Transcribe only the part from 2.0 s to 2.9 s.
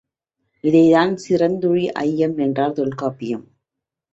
ஐயம் என்றார்